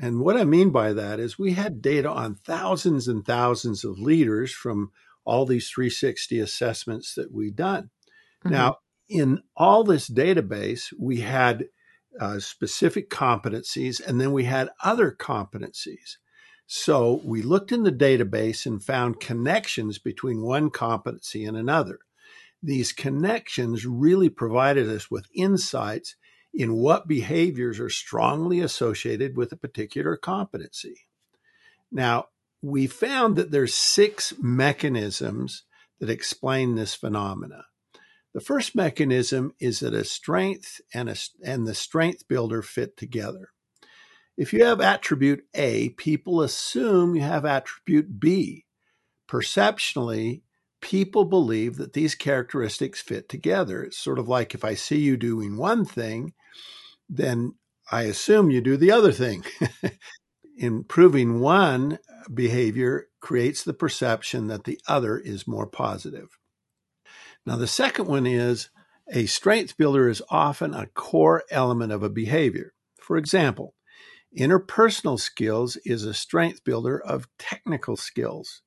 And 0.00 0.20
what 0.20 0.36
I 0.36 0.44
mean 0.44 0.70
by 0.70 0.92
that 0.94 1.20
is 1.20 1.38
we 1.38 1.52
had 1.52 1.82
data 1.82 2.08
on 2.08 2.34
thousands 2.34 3.08
and 3.08 3.24
thousands 3.24 3.84
of 3.84 3.98
leaders 3.98 4.52
from 4.52 4.90
all 5.24 5.44
these 5.46 5.68
360 5.68 6.40
assessments 6.40 7.14
that 7.14 7.32
we've 7.32 7.54
done. 7.54 7.90
Mm-hmm. 8.44 8.50
Now, 8.50 8.76
in 9.08 9.42
all 9.56 9.84
this 9.84 10.08
database, 10.08 10.92
we 10.98 11.20
had 11.20 11.66
uh, 12.18 12.38
specific 12.38 13.10
competencies 13.10 14.04
and 14.04 14.20
then 14.20 14.32
we 14.32 14.44
had 14.44 14.70
other 14.82 15.10
competencies. 15.12 16.16
So 16.66 17.20
we 17.24 17.42
looked 17.42 17.72
in 17.72 17.82
the 17.82 17.92
database 17.92 18.64
and 18.64 18.82
found 18.82 19.20
connections 19.20 19.98
between 19.98 20.42
one 20.42 20.70
competency 20.70 21.44
and 21.44 21.56
another. 21.56 21.98
These 22.62 22.92
connections 22.92 23.84
really 23.84 24.28
provided 24.28 24.88
us 24.88 25.10
with 25.10 25.26
insights 25.34 26.16
in 26.54 26.74
what 26.74 27.08
behaviors 27.08 27.80
are 27.80 27.88
strongly 27.88 28.60
associated 28.60 29.36
with 29.36 29.52
a 29.52 29.56
particular 29.56 30.16
competency. 30.16 31.06
Now, 31.90 32.26
we 32.60 32.86
found 32.86 33.36
that 33.36 33.50
there's 33.50 33.74
six 33.74 34.34
mechanisms 34.40 35.64
that 35.98 36.10
explain 36.10 36.74
this 36.74 36.94
phenomena. 36.94 37.64
The 38.34 38.40
first 38.40 38.74
mechanism 38.74 39.52
is 39.60 39.80
that 39.80 39.94
a 39.94 40.04
strength 40.04 40.80
and, 40.94 41.10
a, 41.10 41.16
and 41.44 41.66
the 41.66 41.74
strength 41.74 42.28
builder 42.28 42.62
fit 42.62 42.96
together. 42.96 43.50
If 44.36 44.52
you 44.52 44.64
have 44.64 44.80
attribute 44.80 45.44
A, 45.54 45.90
people 45.90 46.40
assume 46.40 47.14
you 47.14 47.22
have 47.22 47.44
attribute 47.44 48.18
B. 48.18 48.64
Perceptionally, 49.26 50.42
people 50.82 51.24
believe 51.24 51.76
that 51.76 51.94
these 51.94 52.14
characteristics 52.14 53.00
fit 53.00 53.28
together. 53.28 53.82
It's 53.82 53.96
sort 53.96 54.18
of 54.18 54.28
like 54.28 54.54
if 54.54 54.64
I 54.64 54.74
see 54.74 55.00
you 55.00 55.16
doing 55.16 55.56
one 55.56 55.86
thing, 55.86 56.34
then 57.08 57.54
I 57.90 58.02
assume 58.02 58.50
you 58.50 58.60
do 58.60 58.76
the 58.76 58.90
other 58.90 59.12
thing. 59.12 59.44
Improving 60.58 61.40
one 61.40 61.98
behavior 62.32 63.08
creates 63.20 63.64
the 63.64 63.72
perception 63.72 64.48
that 64.48 64.64
the 64.64 64.78
other 64.86 65.18
is 65.18 65.48
more 65.48 65.66
positive. 65.66 66.28
Now, 67.46 67.56
the 67.56 67.66
second 67.66 68.06
one 68.06 68.26
is 68.26 68.68
a 69.12 69.26
strength 69.26 69.76
builder 69.76 70.08
is 70.08 70.22
often 70.30 70.74
a 70.74 70.86
core 70.86 71.42
element 71.50 71.92
of 71.92 72.02
a 72.02 72.10
behavior. 72.10 72.74
For 73.00 73.16
example, 73.16 73.74
interpersonal 74.36 75.18
skills 75.18 75.76
is 75.84 76.04
a 76.04 76.14
strength 76.14 76.64
builder 76.64 77.00
of 77.00 77.28
technical 77.38 77.96
skills. 77.96 78.62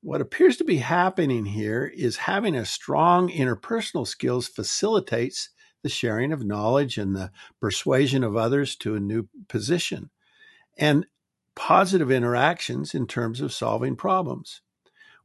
What 0.00 0.20
appears 0.20 0.56
to 0.58 0.64
be 0.64 0.76
happening 0.76 1.44
here 1.44 1.92
is 1.92 2.18
having 2.18 2.54
a 2.54 2.64
strong 2.64 3.28
interpersonal 3.30 4.06
skills 4.06 4.46
facilitates 4.46 5.50
the 5.82 5.88
sharing 5.88 6.32
of 6.32 6.44
knowledge 6.44 6.98
and 6.98 7.14
the 7.14 7.30
persuasion 7.60 8.22
of 8.22 8.36
others 8.36 8.76
to 8.76 8.94
a 8.94 9.00
new 9.00 9.28
position, 9.48 10.10
and 10.76 11.06
positive 11.54 12.10
interactions 12.10 12.94
in 12.94 13.06
terms 13.06 13.40
of 13.40 13.52
solving 13.52 13.96
problems. 13.96 14.60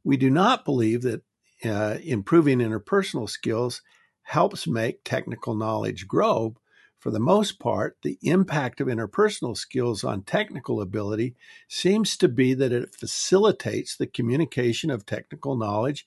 We 0.02 0.16
do 0.16 0.28
not 0.28 0.64
believe 0.64 1.02
that 1.02 1.22
uh, 1.64 1.98
improving 2.02 2.58
interpersonal 2.58 3.28
skills 3.28 3.80
helps 4.22 4.66
make 4.66 5.04
technical 5.04 5.54
knowledge 5.54 6.08
grow, 6.08 6.56
for 7.04 7.10
the 7.10 7.20
most 7.20 7.58
part, 7.58 7.98
the 8.00 8.18
impact 8.22 8.80
of 8.80 8.88
interpersonal 8.88 9.54
skills 9.54 10.04
on 10.04 10.22
technical 10.22 10.80
ability 10.80 11.34
seems 11.68 12.16
to 12.16 12.28
be 12.28 12.54
that 12.54 12.72
it 12.72 12.94
facilitates 12.94 13.94
the 13.94 14.06
communication 14.06 14.90
of 14.90 15.04
technical 15.04 15.54
knowledge. 15.54 16.06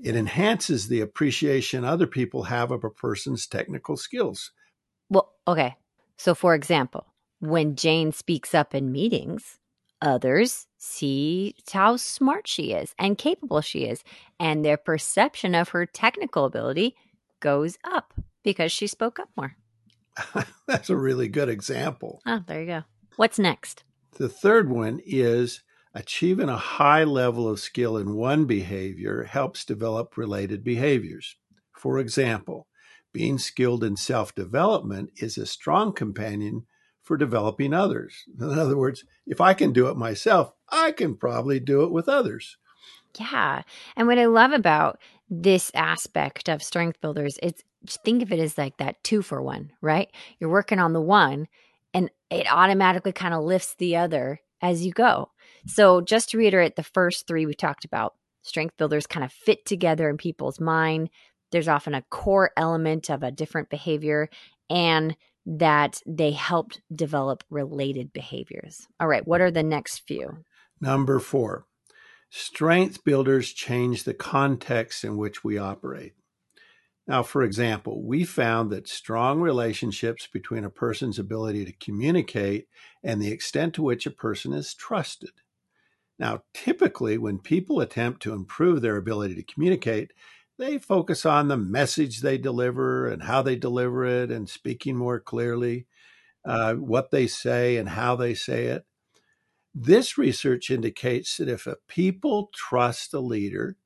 It 0.00 0.14
enhances 0.14 0.86
the 0.86 1.00
appreciation 1.00 1.84
other 1.84 2.06
people 2.06 2.44
have 2.44 2.70
of 2.70 2.84
a 2.84 2.90
person's 2.90 3.48
technical 3.48 3.96
skills. 3.96 4.52
Well, 5.10 5.32
okay. 5.48 5.74
So, 6.16 6.32
for 6.32 6.54
example, 6.54 7.08
when 7.40 7.74
Jane 7.74 8.12
speaks 8.12 8.54
up 8.54 8.72
in 8.72 8.92
meetings, 8.92 9.58
others 10.00 10.68
see 10.78 11.56
how 11.72 11.96
smart 11.96 12.46
she 12.46 12.70
is 12.70 12.94
and 13.00 13.18
capable 13.18 13.62
she 13.62 13.80
is, 13.80 14.04
and 14.38 14.64
their 14.64 14.76
perception 14.76 15.56
of 15.56 15.70
her 15.70 15.86
technical 15.86 16.44
ability 16.44 16.94
goes 17.40 17.78
up 17.82 18.14
because 18.44 18.70
she 18.70 18.86
spoke 18.86 19.18
up 19.18 19.30
more. 19.36 19.56
That's 20.66 20.90
a 20.90 20.96
really 20.96 21.28
good 21.28 21.48
example. 21.48 22.20
Oh, 22.26 22.42
there 22.46 22.60
you 22.60 22.66
go. 22.66 22.82
What's 23.16 23.38
next? 23.38 23.84
The 24.18 24.28
third 24.28 24.70
one 24.70 25.00
is 25.04 25.62
achieving 25.94 26.48
a 26.48 26.56
high 26.56 27.04
level 27.04 27.48
of 27.48 27.60
skill 27.60 27.96
in 27.96 28.14
one 28.14 28.44
behavior 28.44 29.24
helps 29.24 29.64
develop 29.64 30.16
related 30.16 30.62
behaviors. 30.62 31.36
For 31.72 31.98
example, 31.98 32.66
being 33.12 33.38
skilled 33.38 33.82
in 33.82 33.96
self 33.96 34.34
development 34.34 35.10
is 35.16 35.38
a 35.38 35.46
strong 35.46 35.92
companion 35.92 36.66
for 37.02 37.16
developing 37.16 37.72
others. 37.72 38.24
In 38.38 38.58
other 38.58 38.76
words, 38.76 39.04
if 39.26 39.40
I 39.40 39.54
can 39.54 39.72
do 39.72 39.88
it 39.88 39.96
myself, 39.96 40.52
I 40.68 40.92
can 40.92 41.16
probably 41.16 41.60
do 41.60 41.84
it 41.84 41.92
with 41.92 42.08
others. 42.08 42.56
Yeah. 43.18 43.62
And 43.96 44.06
what 44.06 44.18
I 44.18 44.26
love 44.26 44.52
about 44.52 44.98
this 45.30 45.70
aspect 45.74 46.48
of 46.48 46.62
strength 46.62 47.00
builders, 47.00 47.38
it's 47.42 47.62
think 47.86 48.22
of 48.22 48.32
it 48.32 48.38
as 48.38 48.58
like 48.58 48.78
that 48.78 49.02
two 49.04 49.22
for 49.22 49.42
one, 49.42 49.72
right? 49.80 50.10
You're 50.38 50.50
working 50.50 50.78
on 50.78 50.92
the 50.92 51.00
one 51.00 51.48
and 51.94 52.10
it 52.30 52.46
automatically 52.50 53.12
kind 53.12 53.34
of 53.34 53.44
lifts 53.44 53.74
the 53.74 53.96
other 53.96 54.40
as 54.60 54.84
you 54.84 54.92
go. 54.92 55.30
So, 55.66 56.00
just 56.00 56.30
to 56.30 56.38
reiterate 56.38 56.76
the 56.76 56.82
first 56.82 57.26
three 57.26 57.46
we 57.46 57.54
talked 57.54 57.84
about, 57.84 58.14
strength 58.42 58.76
builders 58.76 59.06
kind 59.06 59.24
of 59.24 59.32
fit 59.32 59.64
together 59.64 60.08
in 60.08 60.16
people's 60.16 60.60
mind. 60.60 61.10
There's 61.52 61.68
often 61.68 61.94
a 61.94 62.02
core 62.02 62.50
element 62.56 63.10
of 63.10 63.22
a 63.22 63.30
different 63.30 63.70
behavior 63.70 64.28
and 64.68 65.16
that 65.46 66.02
they 66.06 66.32
helped 66.32 66.80
develop 66.94 67.44
related 67.50 68.12
behaviors. 68.12 68.88
All 68.98 69.06
right, 69.06 69.26
what 69.26 69.40
are 69.40 69.50
the 69.50 69.62
next 69.62 70.00
few? 70.06 70.44
Number 70.80 71.20
four, 71.20 71.66
strength 72.30 73.04
builders 73.04 73.52
change 73.52 74.04
the 74.04 74.14
context 74.14 75.04
in 75.04 75.16
which 75.16 75.44
we 75.44 75.56
operate. 75.56 76.14
Now, 77.06 77.22
for 77.22 77.42
example, 77.42 78.02
we 78.04 78.24
found 78.24 78.70
that 78.70 78.88
strong 78.88 79.40
relationships 79.40 80.26
between 80.26 80.64
a 80.64 80.70
person's 80.70 81.18
ability 81.18 81.64
to 81.64 81.72
communicate 81.72 82.66
and 83.02 83.22
the 83.22 83.30
extent 83.30 83.74
to 83.74 83.82
which 83.82 84.06
a 84.06 84.10
person 84.10 84.52
is 84.52 84.74
trusted. 84.74 85.30
Now, 86.18 86.42
typically, 86.52 87.16
when 87.18 87.38
people 87.38 87.80
attempt 87.80 88.22
to 88.22 88.32
improve 88.32 88.80
their 88.80 88.96
ability 88.96 89.36
to 89.36 89.42
communicate, 89.42 90.12
they 90.58 90.78
focus 90.78 91.26
on 91.26 91.48
the 91.48 91.56
message 91.56 92.20
they 92.20 92.38
deliver 92.38 93.06
and 93.06 93.22
how 93.22 93.42
they 93.42 93.56
deliver 93.56 94.04
it 94.04 94.30
and 94.30 94.48
speaking 94.48 94.96
more 94.96 95.20
clearly, 95.20 95.86
uh, 96.44 96.74
what 96.74 97.10
they 97.10 97.26
say 97.26 97.76
and 97.76 97.90
how 97.90 98.16
they 98.16 98.34
say 98.34 98.66
it. 98.66 98.84
This 99.74 100.16
research 100.16 100.70
indicates 100.70 101.36
that 101.36 101.48
if 101.48 101.66
a 101.66 101.76
people 101.86 102.50
trust 102.54 103.12
a 103.12 103.20
leader, 103.20 103.76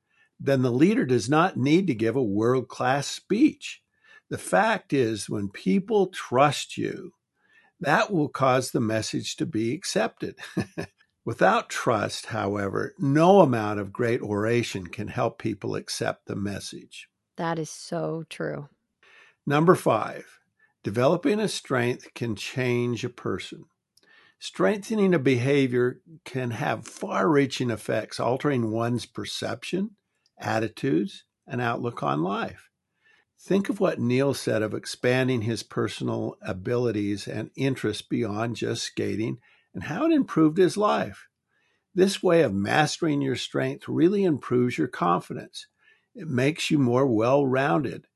then 0.43 0.63
the 0.63 0.71
leader 0.71 1.05
does 1.05 1.29
not 1.29 1.55
need 1.55 1.85
to 1.87 1.93
give 1.93 2.15
a 2.15 2.23
world 2.23 2.67
class 2.67 3.07
speech. 3.07 3.81
The 4.29 4.39
fact 4.39 4.91
is, 4.91 5.29
when 5.29 5.49
people 5.49 6.07
trust 6.07 6.77
you, 6.77 7.11
that 7.79 8.11
will 8.11 8.29
cause 8.29 8.71
the 8.71 8.79
message 8.79 9.35
to 9.37 9.45
be 9.45 9.73
accepted. 9.73 10.39
Without 11.25 11.69
trust, 11.69 12.27
however, 12.27 12.95
no 12.97 13.41
amount 13.41 13.79
of 13.79 13.93
great 13.93 14.21
oration 14.21 14.87
can 14.87 15.09
help 15.09 15.37
people 15.37 15.75
accept 15.75 16.25
the 16.25 16.35
message. 16.35 17.07
That 17.37 17.59
is 17.59 17.69
so 17.69 18.23
true. 18.27 18.69
Number 19.45 19.75
five, 19.75 20.39
developing 20.83 21.39
a 21.39 21.47
strength 21.47 22.13
can 22.15 22.35
change 22.35 23.03
a 23.03 23.09
person. 23.09 23.65
Strengthening 24.39 25.13
a 25.13 25.19
behavior 25.19 26.01
can 26.25 26.49
have 26.49 26.87
far 26.87 27.29
reaching 27.29 27.69
effects, 27.69 28.19
altering 28.19 28.71
one's 28.71 29.05
perception, 29.05 29.91
attitudes, 30.41 31.23
and 31.47 31.61
outlook 31.61 32.03
on 32.03 32.23
life. 32.23 32.69
Think 33.39 33.69
of 33.69 33.79
what 33.79 33.99
Neil 33.99 34.33
said 34.33 34.61
of 34.61 34.73
expanding 34.73 35.41
his 35.41 35.63
personal 35.63 36.37
abilities 36.41 37.27
and 37.27 37.49
interests 37.55 38.03
beyond 38.03 38.55
just 38.55 38.83
skating 38.83 39.39
and 39.73 39.83
how 39.83 40.05
it 40.05 40.13
improved 40.13 40.57
his 40.57 40.77
life. 40.77 41.27
This 41.93 42.21
way 42.21 42.43
of 42.43 42.53
mastering 42.53 43.21
your 43.21 43.35
strength 43.35 43.87
really 43.87 44.23
improves 44.23 44.77
your 44.77 44.87
confidence. 44.87 45.67
It 46.13 46.27
makes 46.27 46.69
you 46.69 46.77
more 46.77 47.05
well 47.07 47.45
rounded. 47.45 48.07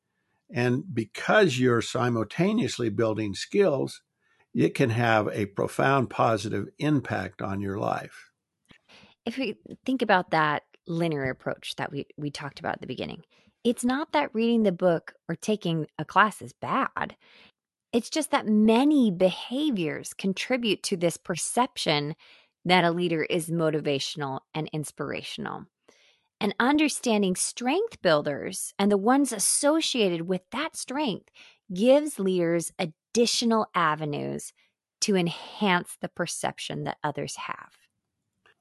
And 0.50 0.84
because 0.94 1.60
you're 1.60 1.82
simultaneously 1.82 2.90
building 2.90 3.34
skills, 3.34 4.02
it 4.54 4.76
can 4.76 4.92
have 4.92 5.28
a 5.34 5.48
profound 5.48 6.10
positive 6.10 6.68
impact 6.78 7.42
on 7.42 7.62
your 7.62 7.80
life. 7.80 8.30
If 9.26 9.38
we 9.38 9.58
think 9.86 10.02
about 10.02 10.32
that 10.32 10.64
linear 10.88 11.30
approach 11.30 11.76
that 11.78 11.92
we, 11.92 12.08
we 12.18 12.30
talked 12.30 12.60
about 12.60 12.76
at 12.76 12.82
the 12.82 12.88
beginning. 12.88 13.24
It's 13.64 13.84
not 13.84 14.12
that 14.12 14.34
reading 14.34 14.64
the 14.64 14.72
book 14.72 15.14
or 15.28 15.36
taking 15.36 15.88
a 15.98 16.06
class 16.06 16.42
is 16.42 16.54
bad. 16.54 17.16
It's 17.92 18.10
just 18.10 18.32
that 18.32 18.48
many 18.48 19.10
behaviors 19.10 20.14
contribute 20.14 20.84
to 20.84 20.98
this 20.98 21.18
perception 21.18 22.16
that 22.66 22.84
a 22.84 22.92
leader 22.92 23.24
is 23.24 23.50
motivational 23.50 24.42
and 24.54 24.70
inspirational. 24.74 25.66
And 26.42 26.54
understanding 26.60 27.36
strength 27.36 28.02
builders 28.02 28.74
and 28.78 28.92
the 28.92 28.98
ones 28.98 29.32
associated 29.32 30.24
with 30.28 30.42
that 30.52 30.76
strength 30.76 31.30
gives 31.74 32.20
leaders 32.20 32.72
additional 32.78 33.68
avenues 33.74 34.52
to 35.02 35.16
enhance 35.16 35.98
the 36.02 36.10
perception 36.10 36.84
that 36.84 36.98
others 37.04 37.36
have. 37.36 37.72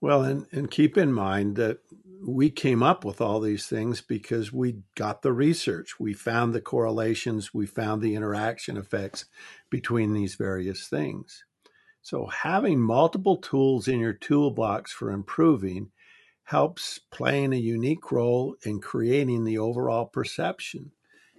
Well, 0.00 0.22
and, 0.22 0.46
and 0.52 0.70
keep 0.70 0.98
in 0.98 1.12
mind 1.12 1.56
that 1.56 1.78
we 2.22 2.50
came 2.50 2.82
up 2.82 3.04
with 3.04 3.20
all 3.20 3.40
these 3.40 3.66
things 3.66 4.00
because 4.00 4.52
we 4.52 4.78
got 4.94 5.22
the 5.22 5.32
research. 5.32 5.98
We 5.98 6.12
found 6.12 6.52
the 6.52 6.60
correlations, 6.60 7.54
we 7.54 7.66
found 7.66 8.02
the 8.02 8.14
interaction 8.14 8.76
effects 8.76 9.26
between 9.70 10.12
these 10.12 10.34
various 10.34 10.88
things. 10.88 11.44
So, 12.02 12.26
having 12.26 12.80
multiple 12.80 13.38
tools 13.38 13.88
in 13.88 13.98
your 14.00 14.12
toolbox 14.12 14.92
for 14.92 15.10
improving 15.10 15.90
helps 16.44 16.98
playing 17.10 17.52
a 17.52 17.56
unique 17.56 18.12
role 18.12 18.56
in 18.64 18.80
creating 18.80 19.44
the 19.44 19.58
overall 19.58 20.04
perception. 20.04 20.92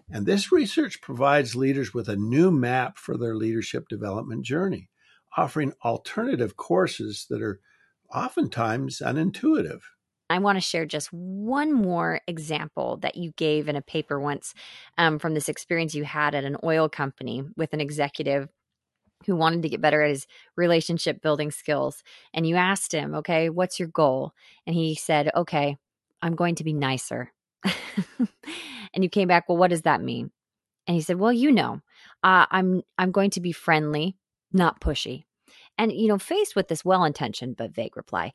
And 0.10 0.26
this 0.26 0.52
research 0.52 1.02
provides 1.02 1.56
leaders 1.56 1.94
with 1.94 2.10
a 2.10 2.16
new 2.16 2.52
map 2.52 2.98
for 2.98 3.18
their 3.18 3.36
leadership 3.36 3.88
development 3.88 4.44
journey, 4.44 4.90
offering 5.38 5.74
alternative 5.84 6.58
courses 6.58 7.28
that 7.30 7.42
are 7.42 7.60
oftentimes 8.14 9.00
unintuitive. 9.00 9.82
I 10.30 10.40
want 10.40 10.58
to 10.58 10.62
share 10.62 10.86
just 10.86 11.14
one 11.14 11.72
more 11.72 12.20
example 12.28 12.98
that 12.98 13.16
you 13.16 13.32
gave 13.38 13.68
in 13.68 13.76
a 13.76 13.82
paper 13.82 14.20
once 14.20 14.54
um, 14.98 15.20
from 15.20 15.34
this 15.34 15.50
experience 15.50 15.94
you 15.94 16.04
had 16.04 16.34
at 16.34 16.44
an 16.44 16.58
oil 16.64 16.90
company 16.90 17.44
with 17.56 17.74
an 17.74 17.82
executive 17.82 18.50
who 19.26 19.36
wanted 19.36 19.62
to 19.64 19.70
get 19.70 19.82
better 19.82 20.02
at 20.02 20.10
his 20.10 20.28
relationship 20.56 21.22
building 21.22 21.52
skills. 21.52 22.04
And 22.34 22.48
you 22.48 22.56
asked 22.56 22.92
him, 22.92 23.16
okay, 23.16 23.50
what's 23.50 23.80
your 23.80 23.88
goal? 23.88 24.34
And 24.66 24.76
he 24.76 24.96
said, 24.96 25.32
okay, 25.36 25.78
I'm 26.22 26.36
going 26.36 26.56
to 26.56 26.64
be 26.64 26.74
nicer. 26.74 27.32
and 28.94 29.04
you 29.04 29.10
came 29.10 29.28
back, 29.28 29.48
well, 29.48 29.58
what 29.58 29.70
does 29.70 29.84
that 29.84 30.02
mean? 30.02 30.32
And 30.88 30.96
he 30.96 31.02
said, 31.02 31.18
well, 31.18 31.34
you 31.34 31.52
know, 31.52 31.82
uh, 32.24 32.46
I'm 32.52 32.84
I'm 32.98 33.12
going 33.12 33.32
to 33.32 33.42
be 33.42 33.52
friendly, 33.52 34.16
not 34.54 34.80
pushy. 34.80 35.24
And, 35.78 35.92
you 35.92 36.08
know, 36.08 36.18
faced 36.18 36.56
with 36.56 36.68
this 36.68 36.86
well 36.86 37.04
intentioned 37.04 37.58
but 37.58 37.74
vague 37.74 37.98
reply, 37.98 38.34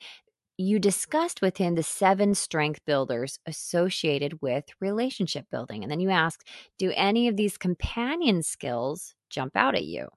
you 0.60 0.78
discussed 0.78 1.40
with 1.40 1.56
him 1.56 1.74
the 1.74 1.82
seven 1.82 2.34
strength 2.34 2.84
builders 2.84 3.38
associated 3.46 4.42
with 4.42 4.66
relationship 4.78 5.46
building. 5.50 5.82
And 5.82 5.90
then 5.90 6.00
you 6.00 6.10
asked, 6.10 6.46
do 6.78 6.92
any 6.94 7.28
of 7.28 7.36
these 7.36 7.56
companion 7.56 8.42
skills 8.42 9.14
jump 9.30 9.56
out 9.56 9.74
at 9.74 9.84
you? 9.84 10.08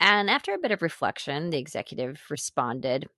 And 0.00 0.28
after 0.28 0.52
a 0.52 0.58
bit 0.58 0.72
of 0.72 0.82
reflection, 0.82 1.50
the 1.50 1.58
executive 1.58 2.20
responded, 2.28 3.08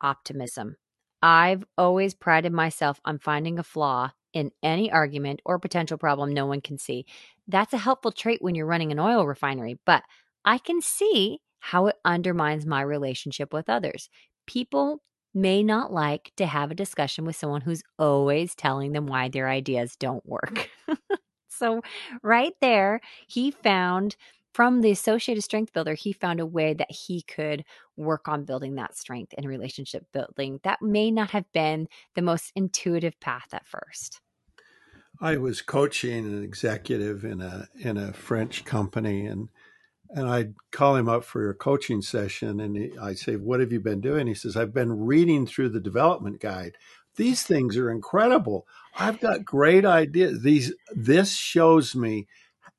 optimism. 0.00 0.76
I've 1.22 1.64
always 1.76 2.14
prided 2.14 2.52
myself 2.52 3.00
on 3.04 3.18
finding 3.18 3.58
a 3.58 3.64
flaw 3.64 4.12
in 4.32 4.52
any 4.62 4.92
argument 4.92 5.40
or 5.44 5.58
potential 5.58 5.98
problem 5.98 6.32
no 6.32 6.46
one 6.46 6.60
can 6.60 6.78
see. 6.78 7.04
That's 7.48 7.72
a 7.72 7.78
helpful 7.78 8.12
trait 8.12 8.42
when 8.42 8.54
you're 8.54 8.66
running 8.66 8.92
an 8.92 9.00
oil 9.00 9.26
refinery, 9.26 9.80
but 9.84 10.04
I 10.44 10.58
can 10.58 10.80
see 10.80 11.40
how 11.58 11.86
it 11.86 11.96
undermines 12.04 12.64
my 12.64 12.82
relationship 12.82 13.52
with 13.52 13.68
others. 13.68 14.08
People 14.46 15.00
may 15.36 15.62
not 15.62 15.92
like 15.92 16.32
to 16.36 16.46
have 16.46 16.70
a 16.70 16.74
discussion 16.74 17.26
with 17.26 17.36
someone 17.36 17.60
who's 17.60 17.82
always 17.98 18.54
telling 18.54 18.92
them 18.92 19.06
why 19.06 19.28
their 19.28 19.48
ideas 19.48 19.94
don't 19.96 20.26
mm-hmm. 20.26 20.32
work. 20.32 20.70
so, 21.48 21.82
right 22.22 22.54
there, 22.60 23.00
he 23.28 23.50
found 23.50 24.16
from 24.54 24.80
the 24.80 24.90
associated 24.90 25.44
strength 25.44 25.74
builder, 25.74 25.92
he 25.92 26.14
found 26.14 26.40
a 26.40 26.46
way 26.46 26.72
that 26.72 26.90
he 26.90 27.20
could 27.20 27.62
work 27.98 28.26
on 28.26 28.46
building 28.46 28.76
that 28.76 28.96
strength 28.96 29.34
in 29.34 29.46
relationship 29.46 30.06
building. 30.14 30.60
That 30.64 30.80
may 30.80 31.10
not 31.10 31.32
have 31.32 31.44
been 31.52 31.88
the 32.14 32.22
most 32.22 32.52
intuitive 32.56 33.20
path 33.20 33.48
at 33.52 33.66
first. 33.66 34.22
I 35.20 35.36
was 35.36 35.60
coaching 35.60 36.24
an 36.24 36.42
executive 36.42 37.22
in 37.24 37.42
a 37.42 37.68
in 37.78 37.98
a 37.98 38.14
French 38.14 38.64
company 38.64 39.26
and 39.26 39.50
and 40.10 40.28
I'd 40.28 40.54
call 40.70 40.96
him 40.96 41.08
up 41.08 41.24
for 41.24 41.48
a 41.48 41.54
coaching 41.54 42.02
session 42.02 42.60
and 42.60 42.76
he, 42.76 42.98
I 42.98 43.14
say, 43.14 43.36
What 43.36 43.60
have 43.60 43.72
you 43.72 43.80
been 43.80 44.00
doing? 44.00 44.26
He 44.26 44.34
says, 44.34 44.56
I've 44.56 44.74
been 44.74 45.04
reading 45.04 45.46
through 45.46 45.70
the 45.70 45.80
development 45.80 46.40
guide. 46.40 46.76
These 47.16 47.42
things 47.44 47.76
are 47.76 47.90
incredible. 47.90 48.66
I've 48.98 49.20
got 49.20 49.44
great 49.44 49.84
ideas. 49.84 50.42
These 50.42 50.74
this 50.94 51.36
shows 51.36 51.94
me 51.94 52.26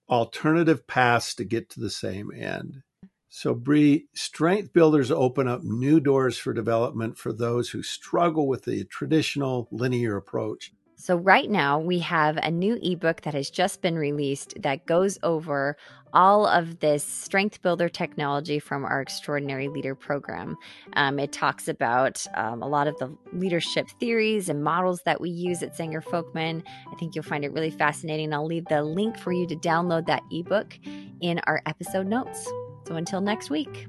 alternative 0.09 0.87
paths 0.87 1.35
to 1.35 1.43
get 1.43 1.69
to 1.71 1.79
the 1.79 1.89
same 1.89 2.31
end. 2.31 2.83
So, 3.29 3.53
Bree, 3.53 4.07
strength 4.13 4.73
builders 4.73 5.11
open 5.11 5.47
up 5.47 5.61
new 5.63 5.99
doors 5.99 6.37
for 6.37 6.53
development 6.53 7.17
for 7.17 7.33
those 7.33 7.69
who 7.69 7.83
struggle 7.83 8.47
with 8.47 8.63
the 8.63 8.85
traditional 8.85 9.67
linear 9.69 10.15
approach. 10.15 10.71
So, 10.99 11.15
right 11.15 11.49
now, 11.49 11.77
we 11.79 11.99
have 11.99 12.37
a 12.37 12.49
new 12.49 12.79
ebook 12.81 13.21
that 13.21 13.35
has 13.35 13.51
just 13.51 13.83
been 13.83 13.97
released 13.99 14.55
that 14.63 14.87
goes 14.87 15.19
over 15.21 15.77
all 16.11 16.47
of 16.47 16.79
this 16.79 17.03
strength 17.03 17.61
builder 17.61 17.87
technology 17.87 18.57
from 18.57 18.83
our 18.83 18.99
Extraordinary 18.99 19.67
Leader 19.67 19.93
program. 19.93 20.57
Um, 20.93 21.19
it 21.19 21.31
talks 21.31 21.67
about 21.67 22.25
um, 22.33 22.63
a 22.63 22.67
lot 22.67 22.87
of 22.87 22.97
the 22.97 23.15
leadership 23.31 23.87
theories 23.99 24.49
and 24.49 24.63
models 24.63 25.03
that 25.03 25.21
we 25.21 25.29
use 25.29 25.61
at 25.61 25.77
Zenger 25.77 26.03
Folkman. 26.03 26.63
I 26.91 26.95
think 26.95 27.13
you'll 27.13 27.23
find 27.23 27.45
it 27.45 27.53
really 27.53 27.69
fascinating. 27.69 28.33
I'll 28.33 28.47
leave 28.47 28.65
the 28.65 28.83
link 28.83 29.19
for 29.19 29.31
you 29.31 29.45
to 29.47 29.55
download 29.55 30.07
that 30.07 30.23
ebook 30.31 30.79
in 31.21 31.39
our 31.45 31.61
episode 31.67 32.07
notes. 32.07 32.43
So, 32.87 32.95
until 32.95 33.21
next 33.21 33.51
week. 33.51 33.87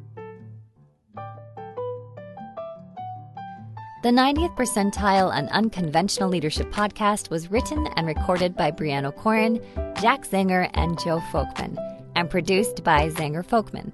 The 4.01 4.11
90th 4.11 4.55
Percentile 4.57 5.37
and 5.37 5.49
Unconventional 5.49 6.29
Leadership 6.29 6.71
podcast 6.71 7.31
was 7.31 7.51
written 7.51 7.89
and 7.97 8.07
recorded 8.07 8.55
by 8.55 8.71
Breanne 8.71 9.13
Okoren, 9.13 9.61
Jack 10.01 10.23
Zenger, 10.23 10.71
and 10.75 10.97
Joe 11.01 11.19
Folkman, 11.33 11.77
and 12.15 12.31
produced 12.31 12.85
by 12.85 13.09
Zenger 13.09 13.45
Folkman. 13.45 13.93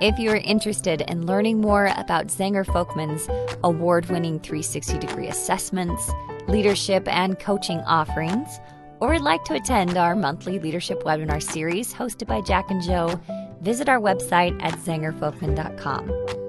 If 0.00 0.20
you 0.20 0.30
are 0.30 0.36
interested 0.36 1.00
in 1.00 1.26
learning 1.26 1.60
more 1.60 1.86
about 1.96 2.28
Zenger 2.28 2.64
Folkman's 2.64 3.28
award 3.64 4.06
winning 4.06 4.38
360 4.38 4.98
degree 5.00 5.26
assessments, 5.26 6.12
leadership, 6.46 7.08
and 7.08 7.36
coaching 7.40 7.80
offerings, 7.80 8.60
or 9.00 9.08
would 9.08 9.22
like 9.22 9.42
to 9.46 9.54
attend 9.54 9.98
our 9.98 10.14
monthly 10.14 10.60
leadership 10.60 11.02
webinar 11.02 11.42
series 11.42 11.92
hosted 11.92 12.28
by 12.28 12.40
Jack 12.40 12.70
and 12.70 12.84
Joe, 12.84 13.20
visit 13.62 13.88
our 13.88 13.98
website 13.98 14.56
at 14.62 14.74
zengerfolkman.com. 14.74 16.39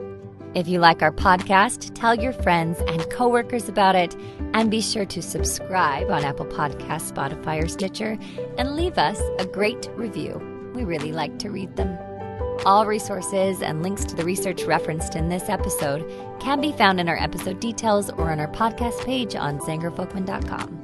If 0.53 0.67
you 0.67 0.79
like 0.79 1.01
our 1.01 1.13
podcast, 1.13 1.93
tell 1.93 2.13
your 2.13 2.33
friends 2.33 2.77
and 2.87 3.09
coworkers 3.09 3.69
about 3.69 3.95
it, 3.95 4.15
and 4.53 4.69
be 4.69 4.81
sure 4.81 5.05
to 5.05 5.21
subscribe 5.21 6.09
on 6.11 6.25
Apple 6.25 6.45
Podcasts, 6.45 7.11
Spotify, 7.13 7.63
or 7.63 7.69
Stitcher, 7.69 8.17
and 8.57 8.75
leave 8.75 8.97
us 8.97 9.21
a 9.39 9.45
great 9.45 9.89
review. 9.95 10.41
We 10.75 10.83
really 10.83 11.13
like 11.13 11.39
to 11.39 11.49
read 11.49 11.75
them. 11.77 11.97
All 12.65 12.85
resources 12.85 13.61
and 13.61 13.81
links 13.81 14.03
to 14.05 14.15
the 14.15 14.25
research 14.25 14.63
referenced 14.63 15.15
in 15.15 15.29
this 15.29 15.47
episode 15.47 16.05
can 16.41 16.59
be 16.59 16.73
found 16.73 16.99
in 16.99 17.07
our 17.07 17.17
episode 17.17 17.59
details 17.59 18.09
or 18.09 18.29
on 18.29 18.39
our 18.39 18.51
podcast 18.51 19.03
page 19.05 19.35
on 19.35 19.59
zengerfolkman.com. 19.59 20.80